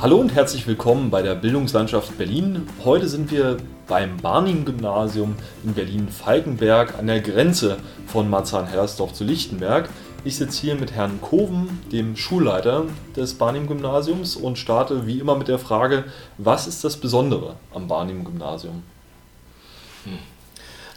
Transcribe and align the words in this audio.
Hallo 0.00 0.18
und 0.18 0.32
herzlich 0.32 0.64
willkommen 0.68 1.10
bei 1.10 1.22
der 1.22 1.34
Bildungslandschaft 1.34 2.16
Berlin. 2.16 2.68
Heute 2.84 3.08
sind 3.08 3.32
wir 3.32 3.56
beim 3.88 4.16
Barnim-Gymnasium 4.18 5.34
in 5.64 5.74
Berlin-Falkenberg 5.74 6.96
an 6.96 7.08
der 7.08 7.20
Grenze 7.20 7.78
von 8.06 8.30
Marzahn-Hellersdorf 8.30 9.12
zu 9.12 9.24
Lichtenberg. 9.24 9.88
Ich 10.24 10.36
sitze 10.36 10.60
hier 10.60 10.76
mit 10.76 10.92
Herrn 10.92 11.20
Koven, 11.20 11.80
dem 11.90 12.16
Schulleiter 12.16 12.84
des 13.16 13.34
Barnim-Gymnasiums 13.34 14.36
und 14.36 14.56
starte 14.56 15.08
wie 15.08 15.18
immer 15.18 15.34
mit 15.34 15.48
der 15.48 15.58
Frage, 15.58 16.04
was 16.36 16.68
ist 16.68 16.84
das 16.84 16.96
Besondere 16.96 17.56
am 17.74 17.88
Barnim-Gymnasium? 17.88 18.84
Hm. 20.04 20.18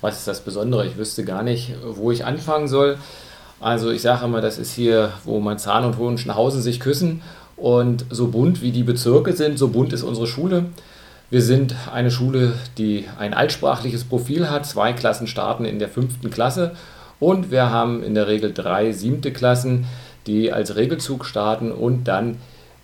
Was 0.02 0.20
ist 0.20 0.28
das 0.28 0.42
Besondere? 0.42 0.86
Ich 0.86 0.98
wüsste 0.98 1.26
gar 1.26 1.42
nicht, 1.42 1.74
wo 1.84 2.12
ich 2.12 2.24
anfangen 2.24 2.68
soll. 2.68 3.00
Also 3.60 3.90
ich 3.90 4.04
sage 4.04 4.26
immer, 4.26 4.42
das 4.42 4.60
ist 4.60 4.74
hier, 4.74 5.12
wo 5.24 5.40
Marzahn 5.40 5.86
und 5.86 5.98
Hohenschenhausen 5.98 6.62
sich 6.62 6.80
küssen 6.80 7.22
und 7.62 8.06
so 8.10 8.28
bunt 8.28 8.62
wie 8.62 8.72
die 8.72 8.84
Bezirke 8.84 9.34
sind, 9.34 9.60
so 9.60 9.68
bunt 9.68 9.94
ist 9.94 10.04
unsere 10.04 10.26
Schule. 10.26 10.66
Wir 11.30 11.42
sind 11.42 11.76
eine 11.94 12.12
Schule, 12.12 12.54
die 12.78 13.06
ein 13.18 13.34
altsprachliches 13.34 14.04
Profil 14.04 14.50
hat. 14.50 14.66
Zwei 14.66 14.94
Klassen 14.94 15.28
starten 15.28 15.64
in 15.64 15.80
der 15.80 15.88
fünften 15.88 16.32
Klasse 16.32 16.76
und 17.20 17.52
wir 17.52 17.70
haben 17.70 18.04
in 18.04 18.16
der 18.16 18.28
Regel 18.28 18.52
drei 18.52 18.92
siebte 18.92 19.32
Klassen, 19.32 19.86
die 20.28 20.52
als 20.52 20.76
Regelzug 20.76 21.24
starten 21.24 21.72
und 21.72 22.06
dann 22.06 22.38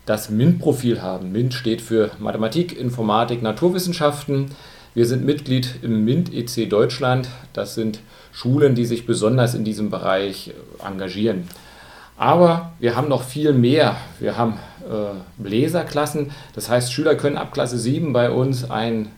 das 0.06 0.30
MINT-Profil 0.30 1.02
haben. 1.02 1.32
MINT 1.32 1.54
steht 1.54 1.82
für 1.82 2.12
Mathematik, 2.20 2.78
Informatik, 2.80 3.42
Naturwissenschaften. 3.42 4.52
Wir 4.94 5.08
sind 5.08 5.26
Mitglied 5.26 5.76
im 5.82 6.06
MINT 6.06 6.34
EC 6.34 6.70
Deutschland. 6.70 7.28
Das 7.52 7.76
sind 7.76 8.00
Schulen, 8.32 8.76
die 8.76 8.86
sich 8.86 9.06
besonders 9.06 9.56
in 9.56 9.66
diesem 9.66 9.90
Bereich 9.90 10.54
engagieren. 10.86 11.48
Aber 12.18 12.72
wir 12.80 12.96
haben 12.96 13.08
noch 13.08 13.24
viel 13.24 13.54
mehr. 13.54 13.96
Wir 14.20 14.38
haben 14.38 14.58
äh, 14.88 15.42
Bläserklassen, 15.42 16.32
das 16.56 16.70
heißt, 16.70 16.92
Schüler 16.92 17.16
können 17.16 17.38
ab 17.38 17.54
Klasse 17.54 17.78
7 17.78 18.12
bei 18.14 18.32
uns 18.32 18.70
ein 18.70 19.10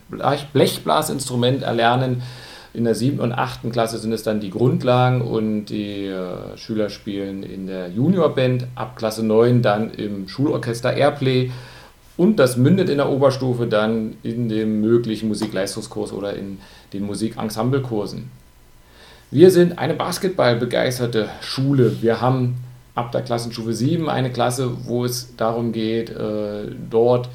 Blechblasinstrument 0.52 1.62
erlernen. 1.62 2.22
In 2.72 2.84
der 2.84 2.94
7. 2.94 3.18
und 3.18 3.32
8. 3.32 3.72
Klasse 3.72 3.98
sind 3.98 4.12
es 4.12 4.22
dann 4.22 4.38
die 4.38 4.50
Grundlagen 4.50 5.22
und 5.22 5.66
die 5.66 6.06
äh, 6.06 6.56
Schüler 6.56 6.88
spielen 6.88 7.42
in 7.42 7.66
der 7.66 7.88
Juniorband, 7.88 8.66
ab 8.76 8.96
Klasse 8.96 9.24
9 9.24 9.62
dann 9.62 9.90
im 9.90 10.28
Schulorchester 10.28 10.92
Airplay 10.92 11.50
und 12.16 12.36
das 12.38 12.56
mündet 12.56 12.88
in 12.88 12.98
der 12.98 13.08
Oberstufe 13.08 13.66
dann 13.66 14.16
in 14.22 14.48
dem 14.48 14.80
möglichen 14.80 15.28
Musikleistungskurs 15.28 16.12
oder 16.12 16.34
in 16.34 16.58
den 16.92 17.04
Musikensemblekursen. 17.06 18.30
Wir 19.30 19.50
sind 19.50 19.78
eine 19.78 19.94
basketballbegeisterte 19.94 21.28
Schule. 21.40 22.02
Wir 22.02 22.20
haben 22.20 22.56
ab 23.00 23.12
der 23.12 23.22
Klassenstufe 23.22 23.72
7 23.72 24.08
eine 24.08 24.30
Klasse, 24.30 24.70
wo 24.84 25.04
es 25.04 25.34
darum 25.36 25.72
geht, 25.72 26.10
äh, 26.10 26.66
dort 26.90 27.28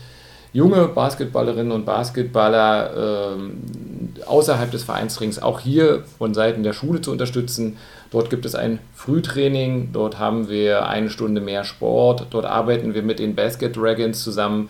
junge 0.53 0.87
Basketballerinnen 0.87 1.73
und 1.73 1.85
Basketballer 1.85 3.35
äh, 3.35 4.25
außerhalb 4.25 4.71
des 4.71 4.83
Vereinsrings 4.83 5.41
auch 5.41 5.59
hier 5.59 6.03
von 6.17 6.33
Seiten 6.33 6.63
der 6.63 6.71
Schule 6.71 7.01
zu 7.01 7.11
unterstützen. 7.11 7.77
Dort 8.11 8.29
gibt 8.29 8.45
es 8.45 8.55
ein 8.55 8.79
Frühtraining, 8.93 9.89
dort 9.91 10.17
haben 10.19 10.47
wir 10.47 10.87
eine 10.87 11.09
Stunde 11.09 11.41
mehr 11.41 11.65
Sport, 11.65 12.27
dort 12.29 12.45
arbeiten 12.45 12.93
wir 12.93 13.01
mit 13.01 13.19
den 13.19 13.35
Basket 13.35 13.75
Dragons 13.75 14.23
zusammen, 14.23 14.69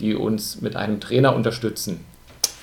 die 0.00 0.16
uns 0.16 0.60
mit 0.60 0.74
einem 0.74 0.98
Trainer 0.98 1.36
unterstützen. 1.36 2.04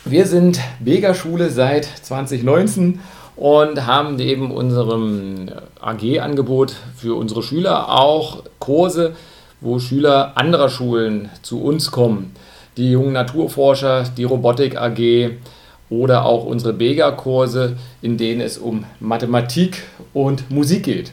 Wir 0.03 0.25
sind 0.25 0.59
Bega-Schule 0.79 1.49
seit 1.49 1.85
2019 1.85 2.99
und 3.37 3.85
haben 3.85 4.15
neben 4.15 4.51
unserem 4.51 5.49
AG-Angebot 5.79 6.75
für 6.95 7.15
unsere 7.15 7.43
Schüler 7.43 7.89
auch 7.89 8.43
Kurse, 8.59 9.13
wo 9.61 9.79
Schüler 9.79 10.33
anderer 10.35 10.69
Schulen 10.69 11.29
zu 11.43 11.61
uns 11.61 11.91
kommen. 11.91 12.35
Die 12.75 12.91
jungen 12.91 13.13
Naturforscher, 13.13 14.05
die 14.17 14.23
Robotik 14.23 14.75
AG 14.75 15.31
oder 15.89 16.25
auch 16.25 16.45
unsere 16.45 16.73
Bega-Kurse, 16.73 17.77
in 18.01 18.17
denen 18.17 18.41
es 18.41 18.57
um 18.57 18.85
Mathematik 18.99 19.83
und 20.13 20.49
Musik 20.51 20.83
geht. 20.83 21.11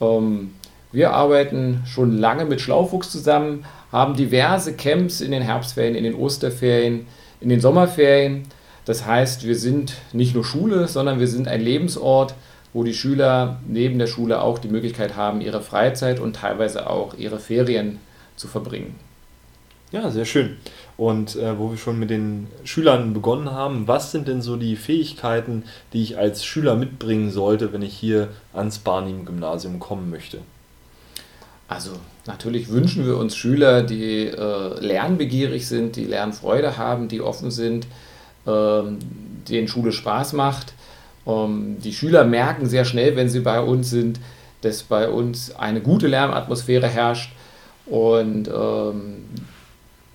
Ähm, 0.00 0.52
wir 0.92 1.12
arbeiten 1.12 1.82
schon 1.86 2.18
lange 2.18 2.44
mit 2.44 2.60
Schlaufuchs 2.60 3.10
zusammen, 3.10 3.64
haben 3.92 4.16
diverse 4.16 4.74
Camps 4.74 5.20
in 5.20 5.30
den 5.30 5.42
Herbstferien, 5.42 5.94
in 5.94 6.04
den 6.04 6.14
Osterferien, 6.14 7.06
in 7.40 7.48
den 7.48 7.60
Sommerferien 7.60 8.44
das 8.86 9.04
heißt, 9.04 9.44
wir 9.44 9.56
sind 9.56 9.94
nicht 10.12 10.34
nur 10.34 10.44
Schule, 10.44 10.88
sondern 10.88 11.20
wir 11.20 11.28
sind 11.28 11.48
ein 11.48 11.60
Lebensort, 11.60 12.34
wo 12.72 12.84
die 12.84 12.94
Schüler 12.94 13.60
neben 13.66 13.98
der 13.98 14.06
Schule 14.06 14.40
auch 14.40 14.58
die 14.58 14.68
Möglichkeit 14.68 15.16
haben, 15.16 15.40
ihre 15.40 15.60
Freizeit 15.60 16.20
und 16.20 16.36
teilweise 16.36 16.88
auch 16.88 17.14
ihre 17.14 17.38
Ferien 17.38 17.98
zu 18.36 18.48
verbringen. 18.48 18.94
Ja, 19.92 20.10
sehr 20.10 20.24
schön. 20.24 20.56
Und 20.96 21.36
äh, 21.36 21.58
wo 21.58 21.70
wir 21.70 21.78
schon 21.78 21.98
mit 21.98 22.10
den 22.10 22.48
Schülern 22.64 23.12
begonnen 23.12 23.50
haben, 23.50 23.88
was 23.88 24.12
sind 24.12 24.28
denn 24.28 24.42
so 24.42 24.56
die 24.56 24.76
Fähigkeiten, 24.76 25.64
die 25.92 26.02
ich 26.02 26.18
als 26.18 26.44
Schüler 26.44 26.76
mitbringen 26.76 27.30
sollte, 27.30 27.72
wenn 27.72 27.82
ich 27.82 27.94
hier 27.94 28.28
ans 28.52 28.78
Barnim-Gymnasium 28.78 29.78
kommen 29.78 30.10
möchte? 30.10 30.38
Also 31.68 31.92
natürlich 32.26 32.68
wünschen 32.68 33.06
wir 33.06 33.16
uns 33.16 33.36
Schüler, 33.36 33.82
die 33.82 34.26
äh, 34.26 34.80
lernbegierig 34.80 35.66
sind, 35.66 35.96
die 35.96 36.04
Lernfreude 36.04 36.76
haben, 36.76 37.08
die 37.08 37.20
offen 37.20 37.50
sind, 37.50 37.86
ähm, 38.46 38.98
denen 39.48 39.68
Schule 39.68 39.92
Spaß 39.92 40.32
macht. 40.32 40.74
Ähm, 41.26 41.76
die 41.82 41.92
Schüler 41.92 42.24
merken 42.24 42.66
sehr 42.66 42.84
schnell, 42.84 43.16
wenn 43.16 43.28
sie 43.28 43.40
bei 43.40 43.60
uns 43.60 43.90
sind, 43.90 44.20
dass 44.62 44.82
bei 44.82 45.08
uns 45.08 45.54
eine 45.54 45.80
gute 45.80 46.06
Lernatmosphäre 46.06 46.88
herrscht 46.88 47.32
und 47.86 48.48
ähm, 48.48 49.24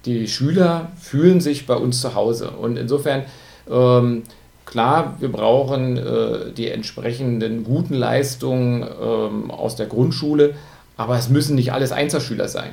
die 0.05 0.27
Schüler 0.27 0.91
fühlen 0.99 1.41
sich 1.41 1.67
bei 1.67 1.75
uns 1.75 2.01
zu 2.01 2.15
Hause. 2.15 2.51
Und 2.51 2.77
insofern, 2.77 3.23
ähm, 3.69 4.23
klar, 4.65 5.15
wir 5.19 5.31
brauchen 5.31 5.97
äh, 5.97 6.51
die 6.55 6.69
entsprechenden 6.69 7.63
guten 7.63 7.93
Leistungen 7.93 8.83
ähm, 8.83 9.51
aus 9.51 9.75
der 9.75 9.85
Grundschule, 9.85 10.55
aber 10.97 11.17
es 11.17 11.29
müssen 11.29 11.55
nicht 11.55 11.71
alles 11.71 11.91
Einzelschüler 11.91 12.47
sein. 12.47 12.71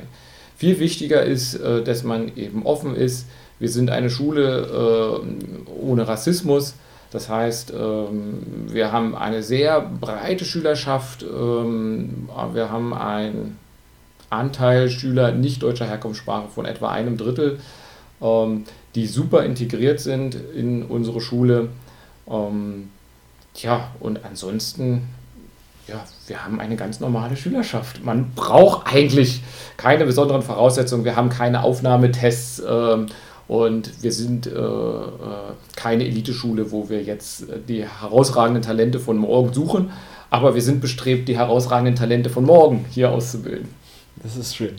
Viel 0.57 0.79
wichtiger 0.79 1.23
ist, 1.23 1.55
äh, 1.55 1.83
dass 1.83 2.03
man 2.03 2.35
eben 2.35 2.65
offen 2.65 2.95
ist, 2.95 3.27
wir 3.59 3.69
sind 3.69 3.89
eine 3.89 4.09
Schule 4.09 5.21
äh, 5.25 5.71
ohne 5.71 6.07
Rassismus. 6.07 6.75
Das 7.11 7.27
heißt, 7.27 7.73
ähm, 7.77 8.43
wir 8.67 8.91
haben 8.91 9.15
eine 9.15 9.41
sehr 9.43 9.81
breite 9.81 10.45
Schülerschaft. 10.45 11.23
Ähm, 11.23 12.29
wir 12.53 12.71
haben 12.71 12.93
einen 12.93 13.57
Anteil 14.29 14.89
Schüler 14.89 15.31
nicht 15.31 15.63
deutscher 15.63 15.85
Herkunftssprache 15.87 16.49
von 16.49 16.65
etwa 16.65 16.89
einem 16.89 17.17
Drittel, 17.17 17.59
ähm, 18.21 18.65
die 18.95 19.07
super 19.07 19.43
integriert 19.43 19.99
sind 19.99 20.35
in 20.35 20.83
unsere 20.83 21.19
Schule. 21.19 21.69
Ähm, 22.29 22.89
tja, 23.55 23.89
und 23.99 24.23
ansonsten, 24.23 25.07
ja, 25.87 26.05
wir 26.27 26.45
haben 26.45 26.59
eine 26.59 26.75
ganz 26.75 26.99
normale 26.99 27.35
Schülerschaft. 27.35 28.05
Man 28.05 28.31
braucht 28.35 28.85
eigentlich 28.85 29.41
keine 29.77 30.05
besonderen 30.05 30.43
Voraussetzungen. 30.43 31.05
Wir 31.05 31.15
haben 31.15 31.29
keine 31.29 31.63
Aufnahmetests. 31.63 32.61
Und 33.49 34.03
wir 34.03 34.11
sind 34.11 34.45
äh, 34.45 34.51
äh, 34.51 35.07
keine 35.75 36.05
Eliteschule, 36.05 36.71
wo 36.71 36.87
wir 36.87 37.01
jetzt 37.01 37.49
äh, 37.49 37.57
die 37.67 37.83
herausragenden 37.83 38.61
Talente 38.61 38.99
von 38.99 39.17
morgen 39.17 39.51
suchen, 39.53 39.91
aber 40.29 40.53
wir 40.53 40.61
sind 40.61 40.81
bestrebt, 40.81 41.27
die 41.27 41.35
herausragenden 41.35 41.95
Talente 41.95 42.29
von 42.29 42.45
morgen 42.45 42.85
hier 42.91 43.09
auszubilden. 43.09 43.67
Das 44.21 44.35
ist 44.35 44.55
schön. 44.55 44.75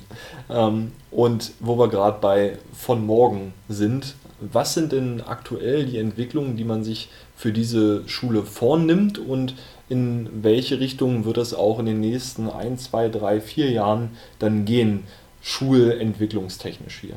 Ähm, 0.49 0.93
und 1.11 1.51
wo 1.59 1.77
wir 1.81 1.89
gerade 1.89 2.19
bei 2.21 2.59
von 2.73 3.05
morgen 3.05 3.55
sind, 3.69 4.15
was 4.41 4.75
sind 4.75 4.93
denn 4.93 5.21
aktuell 5.21 5.85
die 5.85 5.99
Entwicklungen, 5.99 6.57
die 6.57 6.65
man 6.65 6.85
sich 6.85 7.09
für 7.35 7.51
diese 7.51 8.09
Schule 8.09 8.45
vornimmt 8.45 9.19
und 9.19 9.57
in 9.89 10.29
welche 10.45 10.79
Richtung 10.79 11.25
wird 11.25 11.39
es 11.39 11.55
auch 11.55 11.81
in 11.81 11.87
den 11.87 11.99
nächsten 11.99 12.49
ein, 12.49 12.79
zwei, 12.79 13.09
drei, 13.09 13.41
vier 13.41 13.69
Jahren 13.73 14.11
dann 14.39 14.65
gehen, 14.65 15.03
schulentwicklungstechnisch 15.43 17.01
hier? 17.01 17.17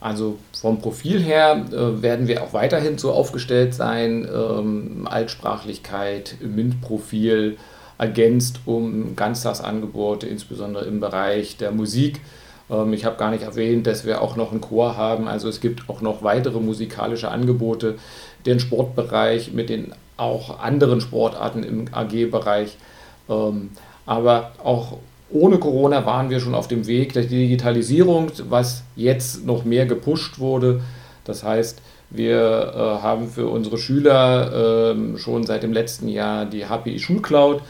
Also 0.00 0.38
vom 0.60 0.80
Profil 0.80 1.20
her 1.20 1.64
äh, 1.72 2.02
werden 2.02 2.28
wir 2.28 2.42
auch 2.42 2.52
weiterhin 2.52 2.98
so 2.98 3.12
aufgestellt 3.12 3.74
sein, 3.74 4.28
ähm, 4.32 5.08
Altsprachlichkeit, 5.10 6.36
MINT-Profil 6.40 7.56
ergänzt 7.98 8.60
um 8.64 9.16
Ganztagsangebote, 9.16 10.28
insbesondere 10.28 10.84
im 10.84 11.00
Bereich 11.00 11.56
der 11.56 11.72
Musik. 11.72 12.20
Ähm, 12.70 12.92
ich 12.92 13.04
habe 13.04 13.16
gar 13.16 13.32
nicht 13.32 13.42
erwähnt, 13.42 13.88
dass 13.88 14.06
wir 14.06 14.22
auch 14.22 14.36
noch 14.36 14.52
einen 14.52 14.60
Chor 14.60 14.96
haben, 14.96 15.26
also 15.26 15.48
es 15.48 15.60
gibt 15.60 15.88
auch 15.88 16.00
noch 16.00 16.22
weitere 16.22 16.60
musikalische 16.60 17.30
Angebote, 17.30 17.96
den 18.46 18.60
Sportbereich 18.60 19.52
mit 19.52 19.68
den 19.68 19.92
auch 20.16 20.60
anderen 20.60 21.00
Sportarten 21.00 21.64
im 21.64 21.86
AG-Bereich. 21.92 22.76
Ähm, 23.28 23.70
aber 24.06 24.52
auch 24.62 24.98
ohne 25.30 25.58
Corona 25.58 26.06
waren 26.06 26.30
wir 26.30 26.40
schon 26.40 26.54
auf 26.54 26.68
dem 26.68 26.86
Weg 26.86 27.12
der 27.12 27.24
Digitalisierung, 27.24 28.30
was 28.48 28.82
jetzt 28.96 29.46
noch 29.46 29.64
mehr 29.64 29.86
gepusht 29.86 30.38
wurde. 30.38 30.80
Das 31.24 31.44
heißt, 31.44 31.82
wir 32.10 32.72
äh, 32.74 33.02
haben 33.02 33.28
für 33.28 33.48
unsere 33.48 33.76
Schüler 33.76 34.94
äh, 34.94 35.18
schon 35.18 35.44
seit 35.44 35.62
dem 35.62 35.72
letzten 35.72 36.08
Jahr 36.08 36.46
die 36.46 36.64
HPI 36.66 36.98
Schulcloud. 36.98 37.60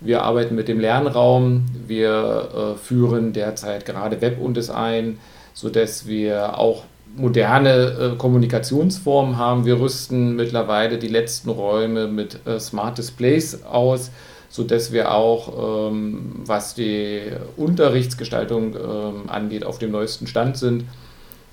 Wir 0.00 0.22
arbeiten 0.22 0.54
mit 0.54 0.68
dem 0.68 0.80
Lernraum. 0.80 1.66
Wir 1.86 2.74
äh, 2.74 2.78
führen 2.78 3.32
derzeit 3.32 3.84
gerade 3.84 4.20
Webundes 4.20 4.70
ein. 4.70 5.18
sodass 5.54 6.06
wir 6.06 6.58
auch 6.58 6.84
moderne 7.14 8.14
äh, 8.14 8.16
Kommunikationsformen 8.16 9.36
haben. 9.36 9.64
Wir 9.64 9.78
rüsten 9.78 10.34
mittlerweile 10.36 10.98
die 10.98 11.08
letzten 11.08 11.50
Räume 11.50 12.06
mit 12.06 12.46
äh, 12.46 12.58
Smart 12.58 12.98
Displays 12.98 13.64
aus, 13.64 14.10
sodass 14.52 14.92
wir 14.92 15.14
auch, 15.14 15.88
ähm, 15.90 16.42
was 16.44 16.74
die 16.74 17.22
Unterrichtsgestaltung 17.56 18.74
ähm, 18.76 19.22
angeht, 19.28 19.64
auf 19.64 19.78
dem 19.78 19.90
neuesten 19.90 20.26
Stand 20.26 20.58
sind. 20.58 20.84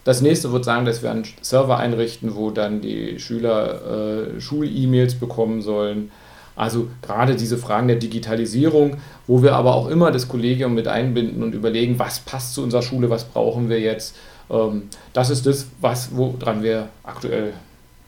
Das 0.03 0.21
nächste 0.21 0.51
wird 0.51 0.65
sagen, 0.65 0.85
dass 0.85 1.01
wir 1.01 1.09
einen 1.09 1.23
Server 1.41 1.77
einrichten, 1.77 2.35
wo 2.35 2.51
dann 2.51 2.81
die 2.81 3.17
Schüler 3.19 4.35
äh, 4.35 4.41
Schul-E-Mails 4.41 5.15
bekommen 5.15 5.61
sollen. 5.61 6.11
Also 6.57 6.89
gerade 7.01 7.37
diese 7.37 7.57
Fragen 7.57 7.87
der 7.87 7.95
Digitalisierung, 7.95 8.97
wo 9.27 9.41
wir 9.43 9.55
aber 9.55 9.75
auch 9.75 9.87
immer 9.87 10.11
das 10.11 10.27
Kollegium 10.27 10.73
mit 10.73 10.89
einbinden 10.89 11.41
und 11.41 11.55
überlegen, 11.55 11.99
was 11.99 12.19
passt 12.19 12.53
zu 12.53 12.63
unserer 12.63 12.81
Schule, 12.81 13.09
was 13.09 13.23
brauchen 13.23 13.69
wir 13.69 13.79
jetzt. 13.79 14.17
Ähm, 14.49 14.89
das 15.13 15.29
ist 15.29 15.45
das, 15.45 15.67
was, 15.79 16.09
woran 16.13 16.63
wir 16.63 16.89
aktuell 17.03 17.53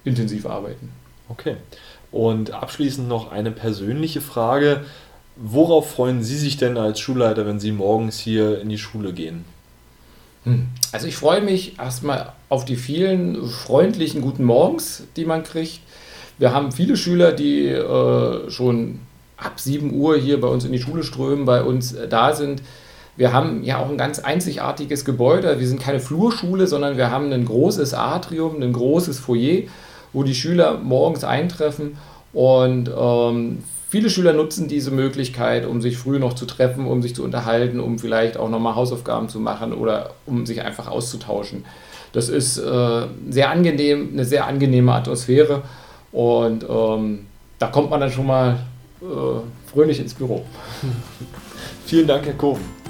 intensiv 0.03 0.45
arbeiten. 0.45 0.91
Okay. 1.29 1.55
Und 2.11 2.51
abschließend 2.51 3.07
noch 3.07 3.31
eine 3.31 3.51
persönliche 3.51 4.21
Frage. 4.21 4.81
Worauf 5.35 5.91
freuen 5.91 6.23
Sie 6.23 6.37
sich 6.37 6.57
denn 6.57 6.77
als 6.77 6.99
Schulleiter, 6.99 7.45
wenn 7.45 7.59
Sie 7.59 7.71
morgens 7.71 8.19
hier 8.19 8.61
in 8.61 8.69
die 8.69 8.77
Schule 8.77 9.13
gehen? 9.13 9.45
Hm. 10.43 10.67
Also 10.91 11.07
ich 11.07 11.15
freue 11.15 11.41
mich 11.41 11.79
erstmal 11.79 12.33
auf 12.49 12.65
die 12.65 12.75
vielen 12.75 13.47
freundlichen 13.47 14.21
guten 14.21 14.43
Morgens, 14.43 15.03
die 15.15 15.25
man 15.25 15.43
kriegt. 15.43 15.79
Wir 16.37 16.53
haben 16.53 16.71
viele 16.71 16.97
Schüler, 16.97 17.31
die 17.31 17.67
äh, 17.67 18.49
schon 18.49 18.99
ab 19.37 19.59
7 19.59 19.93
Uhr 19.93 20.17
hier 20.17 20.41
bei 20.41 20.47
uns 20.47 20.65
in 20.65 20.71
die 20.71 20.81
Schule 20.81 21.03
strömen, 21.03 21.45
bei 21.45 21.63
uns 21.63 21.93
äh, 21.93 22.07
da 22.07 22.33
sind. 22.33 22.61
Wir 23.15 23.33
haben 23.33 23.63
ja 23.63 23.77
auch 23.77 23.89
ein 23.89 23.97
ganz 23.97 24.19
einzigartiges 24.19 25.05
Gebäude. 25.05 25.59
Wir 25.59 25.67
sind 25.67 25.81
keine 25.81 25.99
Flurschule, 25.99 26.65
sondern 26.65 26.97
wir 26.97 27.11
haben 27.11 27.31
ein 27.31 27.45
großes 27.45 27.93
Atrium, 27.93 28.61
ein 28.61 28.73
großes 28.73 29.19
Foyer, 29.19 29.63
wo 30.13 30.23
die 30.23 30.35
Schüler 30.35 30.77
morgens 30.77 31.23
eintreffen 31.23 31.97
und 32.33 32.89
ähm, 32.95 33.63
Viele 33.91 34.09
Schüler 34.09 34.31
nutzen 34.31 34.69
diese 34.69 34.89
Möglichkeit, 34.89 35.65
um 35.65 35.81
sich 35.81 35.97
früh 35.97 36.17
noch 36.17 36.31
zu 36.31 36.45
treffen, 36.45 36.87
um 36.87 37.01
sich 37.01 37.13
zu 37.13 37.25
unterhalten, 37.25 37.81
um 37.81 37.99
vielleicht 37.99 38.37
auch 38.37 38.47
nochmal 38.47 38.75
Hausaufgaben 38.75 39.27
zu 39.27 39.41
machen 39.41 39.73
oder 39.73 40.11
um 40.25 40.45
sich 40.45 40.61
einfach 40.61 40.87
auszutauschen. 40.87 41.65
Das 42.13 42.29
ist 42.29 42.57
äh, 42.57 43.07
sehr 43.29 43.49
angenehm, 43.49 44.11
eine 44.13 44.23
sehr 44.23 44.47
angenehme 44.47 44.93
Atmosphäre 44.93 45.63
und 46.13 46.65
ähm, 46.69 47.25
da 47.59 47.67
kommt 47.67 47.89
man 47.89 47.99
dann 47.99 48.11
schon 48.11 48.27
mal 48.27 48.59
äh, 49.01 49.69
fröhlich 49.69 49.99
ins 49.99 50.13
Büro. 50.13 50.45
Vielen 51.85 52.07
Dank, 52.07 52.25
Herr 52.25 52.35
Koven. 52.35 52.80